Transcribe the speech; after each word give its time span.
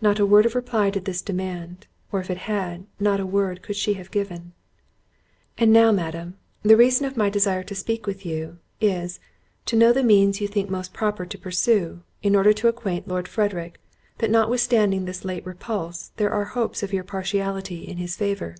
Not 0.00 0.18
a 0.18 0.24
word 0.24 0.46
of 0.46 0.54
reply 0.54 0.88
did 0.88 1.04
this 1.04 1.20
demand; 1.20 1.86
or 2.10 2.18
if 2.18 2.30
it 2.30 2.38
had, 2.48 2.86
not 2.98 3.20
a 3.20 3.26
word 3.26 3.60
could 3.60 3.76
she 3.76 3.92
have 3.92 4.10
given. 4.10 4.54
"And 5.58 5.70
now, 5.70 5.92
Madam, 5.92 6.38
the 6.62 6.78
reason 6.78 7.04
of 7.04 7.14
my 7.14 7.28
desire 7.28 7.62
to 7.64 7.74
speak 7.74 8.06
with 8.06 8.24
you—is, 8.24 9.20
to 9.66 9.76
know 9.76 9.92
the 9.92 10.02
means 10.02 10.40
you 10.40 10.48
think 10.48 10.70
most 10.70 10.94
proper 10.94 11.26
to 11.26 11.36
pursue, 11.38 12.00
in 12.22 12.34
order 12.34 12.54
to 12.54 12.68
acquaint 12.68 13.06
Lord 13.06 13.28
Frederick, 13.28 13.78
that 14.16 14.30
notwithstanding 14.30 15.04
this 15.04 15.26
late 15.26 15.44
repulse, 15.44 16.12
there 16.16 16.32
are 16.32 16.46
hopes 16.56 16.82
of 16.82 16.94
your 16.94 17.04
partiality 17.04 17.86
in 17.86 17.98
his 17.98 18.16
favour." 18.16 18.54